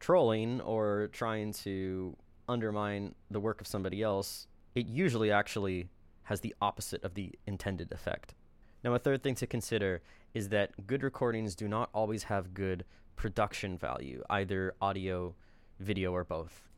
trolling 0.00 0.60
or 0.62 1.08
trying 1.12 1.52
to 1.52 2.16
undermine 2.48 3.14
the 3.30 3.40
work 3.40 3.60
of 3.60 3.66
somebody 3.66 4.02
else, 4.02 4.48
it 4.74 4.86
usually 4.86 5.30
actually 5.30 5.88
has 6.24 6.40
the 6.40 6.54
opposite 6.60 7.04
of 7.04 7.14
the 7.14 7.32
intended 7.46 7.92
effect. 7.92 8.34
Now, 8.82 8.94
a 8.94 8.98
third 8.98 9.22
thing 9.22 9.34
to 9.36 9.46
consider 9.46 10.02
is 10.34 10.48
that 10.48 10.86
good 10.86 11.02
recordings 11.02 11.54
do 11.54 11.68
not 11.68 11.90
always 11.94 12.24
have 12.24 12.54
good 12.54 12.84
production 13.14 13.78
value, 13.78 14.22
either 14.30 14.74
audio, 14.80 15.34
video, 15.78 16.12
or 16.12 16.24
both. 16.24 16.68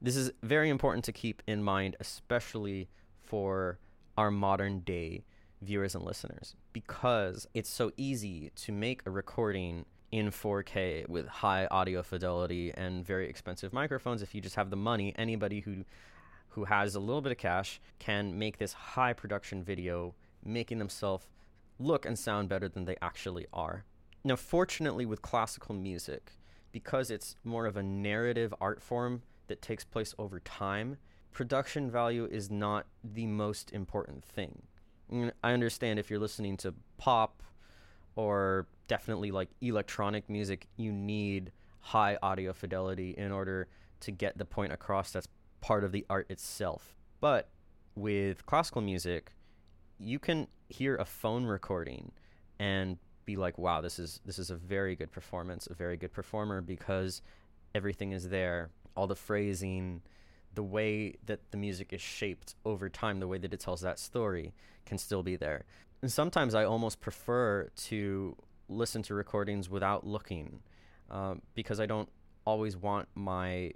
This 0.00 0.16
is 0.16 0.30
very 0.42 0.70
important 0.70 1.04
to 1.06 1.12
keep 1.12 1.42
in 1.46 1.62
mind, 1.62 1.96
especially 2.00 2.88
for 3.20 3.78
our 4.16 4.30
modern 4.30 4.80
day 4.80 5.24
viewers 5.60 5.94
and 5.94 6.04
listeners, 6.04 6.54
because 6.72 7.46
it's 7.54 7.70
so 7.70 7.92
easy 7.96 8.50
to 8.56 8.72
make 8.72 9.02
a 9.06 9.10
recording 9.10 9.84
in 10.10 10.30
4K 10.30 11.08
with 11.08 11.26
high 11.26 11.66
audio 11.66 12.02
fidelity 12.02 12.72
and 12.74 13.04
very 13.04 13.28
expensive 13.28 13.72
microphones. 13.72 14.22
If 14.22 14.34
you 14.34 14.40
just 14.40 14.56
have 14.56 14.70
the 14.70 14.76
money, 14.76 15.12
anybody 15.16 15.60
who 15.60 15.84
who 16.58 16.64
has 16.64 16.94
a 16.94 17.00
little 17.00 17.20
bit 17.20 17.32
of 17.32 17.38
cash 17.38 17.80
can 17.98 18.36
make 18.38 18.58
this 18.58 18.72
high 18.72 19.12
production 19.12 19.62
video, 19.62 20.14
making 20.44 20.78
themselves 20.78 21.26
look 21.78 22.04
and 22.04 22.18
sound 22.18 22.48
better 22.48 22.68
than 22.68 22.84
they 22.84 22.96
actually 23.00 23.46
are. 23.52 23.84
Now, 24.24 24.34
fortunately, 24.34 25.06
with 25.06 25.22
classical 25.22 25.74
music, 25.74 26.32
because 26.72 27.10
it's 27.10 27.36
more 27.44 27.66
of 27.66 27.76
a 27.76 27.82
narrative 27.82 28.52
art 28.60 28.82
form 28.82 29.22
that 29.46 29.62
takes 29.62 29.84
place 29.84 30.14
over 30.18 30.40
time, 30.40 30.96
production 31.32 31.90
value 31.90 32.26
is 32.30 32.50
not 32.50 32.86
the 33.04 33.26
most 33.26 33.72
important 33.72 34.24
thing. 34.24 34.62
I 35.42 35.52
understand 35.52 35.98
if 35.98 36.10
you're 36.10 36.18
listening 36.18 36.56
to 36.58 36.74
pop 36.96 37.42
or 38.16 38.66
definitely 38.88 39.30
like 39.30 39.48
electronic 39.60 40.28
music, 40.28 40.66
you 40.76 40.92
need 40.92 41.52
high 41.80 42.18
audio 42.22 42.52
fidelity 42.52 43.14
in 43.16 43.32
order 43.32 43.68
to 44.00 44.10
get 44.10 44.36
the 44.38 44.44
point 44.44 44.72
across 44.72 45.12
that's 45.12 45.28
part 45.60 45.84
of 45.84 45.92
the 45.92 46.04
art 46.10 46.30
itself. 46.30 46.94
But 47.20 47.48
with 47.94 48.44
classical 48.46 48.82
music, 48.82 49.32
you 49.98 50.18
can 50.18 50.46
hear 50.68 50.96
a 50.96 51.04
phone 51.04 51.46
recording 51.46 52.12
and 52.58 52.98
be 53.24 53.36
like, 53.36 53.58
"Wow, 53.58 53.80
this 53.80 53.98
is 53.98 54.20
this 54.24 54.38
is 54.38 54.50
a 54.50 54.56
very 54.56 54.94
good 54.94 55.10
performance, 55.10 55.66
a 55.66 55.74
very 55.74 55.96
good 55.96 56.12
performer 56.12 56.60
because 56.60 57.22
everything 57.74 58.12
is 58.12 58.28
there 58.28 58.70
all 58.96 59.06
the 59.06 59.16
phrasing, 59.16 60.02
the 60.54 60.62
way 60.62 61.14
that 61.26 61.50
the 61.50 61.56
music 61.56 61.92
is 61.92 62.00
shaped 62.00 62.54
over 62.64 62.88
time, 62.88 63.20
the 63.20 63.28
way 63.28 63.38
that 63.38 63.52
it 63.52 63.60
tells 63.60 63.80
that 63.82 63.98
story 63.98 64.54
can 64.86 64.98
still 64.98 65.22
be 65.22 65.36
there. 65.36 65.64
And 66.02 66.10
sometimes 66.10 66.54
I 66.54 66.64
almost 66.64 67.00
prefer 67.00 67.68
to 67.88 68.36
listen 68.68 69.02
to 69.02 69.14
recordings 69.14 69.68
without 69.68 70.06
looking 70.06 70.60
um, 71.10 71.42
because 71.54 71.80
I 71.80 71.86
don't 71.86 72.08
always 72.44 72.76
want 72.76 73.08
my 73.14 73.72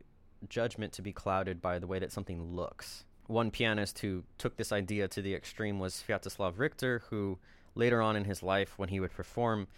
judgment 0.49 0.93
to 0.95 1.02
be 1.02 1.12
clouded 1.12 1.61
by 1.61 1.79
the 1.79 1.87
way 1.87 1.99
that 1.99 2.12
something 2.12 2.55
looks. 2.55 3.05
One 3.26 3.50
pianist 3.50 4.00
who 4.00 4.25
took 4.38 4.57
this 4.57 4.73
idea 4.73 5.09
to 5.09 5.23
the 5.23 5.35
extreme 5.35 5.79
was 5.79 6.02
Sviatoslav 6.07 6.59
Richter, 6.59 7.02
who 7.11 7.38
later 7.75 8.02
on 8.02 8.17
in 8.17 8.25
his 8.25 8.43
life, 8.43 8.75
when 8.76 8.88
he 8.88 9.00
would 9.00 9.12
perform, 9.12 9.69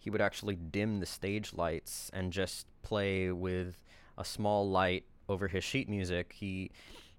he 0.00 0.10
would 0.10 0.20
actually 0.20 0.56
dim 0.56 1.00
the 1.00 1.06
stage 1.06 1.52
lights 1.52 2.10
and 2.12 2.32
just 2.32 2.66
play 2.82 3.30
with 3.30 3.76
a 4.16 4.24
small 4.24 4.68
light 4.68 5.04
over 5.32 5.48
his 5.48 5.64
sheet 5.64 5.88
music. 5.88 6.34
He 6.38 6.70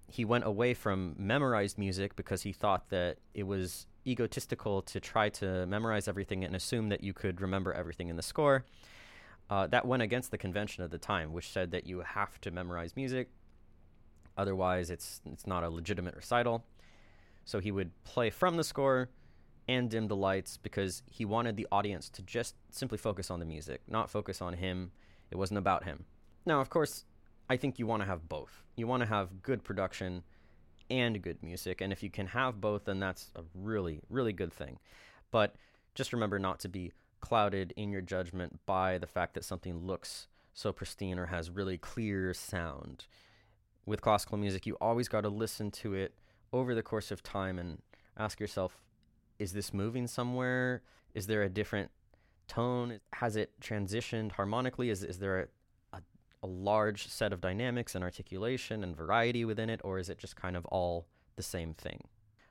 he 0.08 0.24
went 0.24 0.44
away 0.46 0.74
from 0.74 1.14
memorized 1.18 1.78
music 1.78 2.14
because 2.14 2.42
he 2.42 2.52
thought 2.52 2.90
that 2.90 3.18
it 3.32 3.44
was 3.44 3.86
egotistical 4.06 4.82
to 4.82 5.00
try 5.00 5.28
to 5.30 5.66
memorize 5.66 6.08
everything 6.08 6.44
and 6.44 6.54
assume 6.54 6.90
that 6.90 7.02
you 7.02 7.12
could 7.12 7.40
remember 7.40 7.72
everything 7.72 8.08
in 8.08 8.16
the 8.16 8.22
score. 8.22 8.64
Uh, 9.50 9.66
that 9.66 9.86
went 9.86 10.02
against 10.02 10.30
the 10.30 10.38
convention 10.38 10.82
of 10.82 10.90
the 10.90 10.98
time, 10.98 11.32
which 11.32 11.50
said 11.50 11.70
that 11.70 11.86
you 11.86 12.00
have 12.00 12.40
to 12.40 12.50
memorize 12.50 12.96
music, 12.96 13.28
otherwise 14.36 14.90
it's 14.90 15.20
it's 15.26 15.46
not 15.46 15.64
a 15.64 15.68
legitimate 15.68 16.14
recital. 16.14 16.64
So 17.44 17.60
he 17.60 17.70
would 17.70 17.90
play 18.04 18.30
from 18.30 18.56
the 18.56 18.64
score 18.64 19.10
and 19.68 19.90
dim 19.90 20.08
the 20.08 20.16
lights 20.16 20.56
because 20.56 21.02
he 21.06 21.24
wanted 21.24 21.56
the 21.56 21.66
audience 21.70 22.08
to 22.10 22.22
just 22.22 22.54
simply 22.70 22.98
focus 22.98 23.30
on 23.30 23.38
the 23.38 23.46
music, 23.46 23.82
not 23.88 24.10
focus 24.10 24.40
on 24.40 24.54
him. 24.54 24.92
It 25.30 25.36
wasn't 25.36 25.58
about 25.58 25.84
him. 25.84 26.04
Now, 26.46 26.60
of 26.60 26.68
course, 26.70 27.04
I 27.48 27.56
think 27.56 27.78
you 27.78 27.86
want 27.86 28.02
to 28.02 28.06
have 28.06 28.28
both. 28.28 28.62
You 28.76 28.86
want 28.86 29.02
to 29.02 29.08
have 29.08 29.42
good 29.42 29.64
production 29.64 30.22
and 30.90 31.20
good 31.22 31.42
music. 31.42 31.80
And 31.80 31.92
if 31.92 32.02
you 32.02 32.10
can 32.10 32.28
have 32.28 32.60
both, 32.60 32.84
then 32.84 33.00
that's 33.00 33.30
a 33.36 33.42
really, 33.54 34.00
really 34.08 34.32
good 34.32 34.52
thing. 34.52 34.78
But 35.30 35.56
just 35.94 36.12
remember 36.12 36.38
not 36.38 36.60
to 36.60 36.68
be 36.68 36.92
clouded 37.20 37.72
in 37.76 37.90
your 37.90 38.00
judgment 38.00 38.60
by 38.66 38.98
the 38.98 39.06
fact 39.06 39.34
that 39.34 39.44
something 39.44 39.78
looks 39.78 40.28
so 40.52 40.72
pristine 40.72 41.18
or 41.18 41.26
has 41.26 41.50
really 41.50 41.78
clear 41.78 42.32
sound. 42.34 43.06
With 43.86 44.00
classical 44.00 44.38
music, 44.38 44.66
you 44.66 44.76
always 44.80 45.08
got 45.08 45.22
to 45.22 45.28
listen 45.28 45.70
to 45.72 45.94
it 45.94 46.14
over 46.52 46.74
the 46.74 46.82
course 46.82 47.10
of 47.10 47.22
time 47.22 47.58
and 47.58 47.82
ask 48.16 48.40
yourself 48.40 48.78
is 49.38 49.52
this 49.52 49.74
moving 49.74 50.06
somewhere? 50.06 50.82
Is 51.12 51.26
there 51.26 51.42
a 51.42 51.48
different 51.48 51.90
tone? 52.46 53.00
Has 53.14 53.34
it 53.34 53.50
transitioned 53.60 54.32
harmonically? 54.32 54.90
Is, 54.90 55.02
is 55.02 55.18
there 55.18 55.40
a, 55.40 55.46
a 56.44 56.46
large 56.46 57.08
set 57.08 57.32
of 57.32 57.40
dynamics 57.40 57.94
and 57.94 58.04
articulation 58.04 58.84
and 58.84 58.94
variety 58.94 59.46
within 59.46 59.70
it, 59.70 59.80
or 59.82 59.98
is 59.98 60.10
it 60.10 60.18
just 60.18 60.36
kind 60.36 60.56
of 60.56 60.66
all 60.66 61.06
the 61.36 61.42
same 61.42 61.72
thing? 61.72 62.00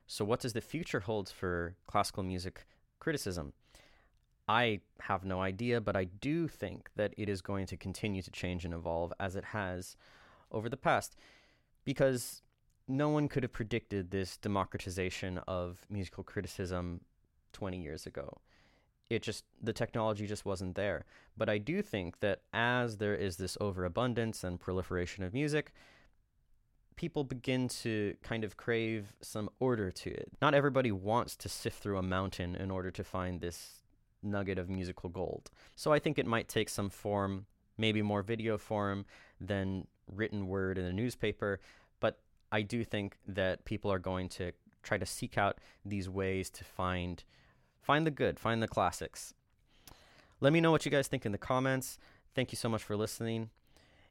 So, 0.07 0.25
what 0.25 0.39
does 0.39 0.53
the 0.53 0.61
future 0.61 1.01
hold 1.01 1.29
for 1.29 1.75
classical 1.85 2.23
music 2.23 2.65
criticism? 2.99 3.53
I 4.47 4.81
have 5.01 5.23
no 5.23 5.41
idea, 5.41 5.79
but 5.79 5.95
I 5.95 6.05
do 6.05 6.47
think 6.47 6.89
that 6.95 7.13
it 7.17 7.29
is 7.29 7.41
going 7.41 7.67
to 7.67 7.77
continue 7.77 8.23
to 8.23 8.31
change 8.31 8.65
and 8.65 8.73
evolve 8.73 9.13
as 9.19 9.35
it 9.35 9.45
has 9.45 9.95
over 10.51 10.69
the 10.69 10.75
past, 10.75 11.15
because 11.85 12.41
no 12.87 13.09
one 13.09 13.27
could 13.27 13.43
have 13.43 13.53
predicted 13.53 14.09
this 14.09 14.37
democratization 14.37 15.37
of 15.47 15.85
musical 15.87 16.23
criticism 16.23 17.01
20 17.53 17.77
years 17.77 18.07
ago 18.07 18.39
it 19.09 19.21
just 19.21 19.43
the 19.61 19.73
technology 19.73 20.27
just 20.27 20.45
wasn't 20.45 20.75
there. 20.75 21.05
But 21.37 21.49
I 21.49 21.57
do 21.57 21.81
think 21.81 22.19
that 22.19 22.41
as 22.53 22.97
there 22.97 23.15
is 23.15 23.37
this 23.37 23.57
overabundance 23.59 24.43
and 24.43 24.59
proliferation 24.59 25.23
of 25.23 25.33
music, 25.33 25.73
people 26.95 27.23
begin 27.23 27.67
to 27.67 28.15
kind 28.23 28.43
of 28.43 28.57
crave 28.57 29.13
some 29.21 29.49
order 29.59 29.91
to 29.91 30.11
it. 30.11 30.31
Not 30.41 30.53
everybody 30.53 30.91
wants 30.91 31.35
to 31.37 31.49
sift 31.49 31.81
through 31.81 31.97
a 31.97 32.03
mountain 32.03 32.55
in 32.55 32.71
order 32.71 32.91
to 32.91 33.03
find 33.03 33.41
this 33.41 33.83
nugget 34.21 34.57
of 34.57 34.69
musical 34.69 35.09
gold. 35.09 35.49
So 35.75 35.91
I 35.91 35.99
think 35.99 36.17
it 36.17 36.25
might 36.25 36.47
take 36.47 36.69
some 36.69 36.89
form, 36.89 37.45
maybe 37.77 38.01
more 38.01 38.21
video 38.21 38.57
form 38.57 39.05
than 39.41 39.87
written 40.11 40.47
word 40.47 40.77
in 40.77 40.85
a 40.85 40.93
newspaper, 40.93 41.59
but 41.99 42.19
I 42.51 42.61
do 42.61 42.83
think 42.83 43.17
that 43.27 43.65
people 43.65 43.91
are 43.91 43.99
going 43.99 44.29
to 44.29 44.51
try 44.81 44.97
to 44.97 45.05
seek 45.05 45.37
out 45.37 45.59
these 45.85 46.09
ways 46.09 46.49
to 46.51 46.63
find 46.63 47.23
Find 47.83 48.07
the 48.07 48.11
good, 48.11 48.39
find 48.39 48.63
the 48.63 48.67
classics. 48.67 49.33
Let 50.39 50.53
me 50.53 50.61
know 50.61 50.71
what 50.71 50.85
you 50.85 50.91
guys 50.91 51.07
think 51.07 51.25
in 51.25 51.33
the 51.33 51.37
comments. 51.37 51.97
Thank 52.33 52.53
you 52.53 52.55
so 52.55 52.69
much 52.69 52.81
for 52.81 52.95
listening. 52.95 53.49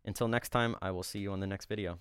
Until 0.05 0.29
next 0.29 0.50
time, 0.50 0.76
I 0.83 0.91
will 0.91 1.02
see 1.02 1.21
you 1.21 1.33
on 1.33 1.41
the 1.41 1.47
next 1.47 1.67
video. 1.67 1.99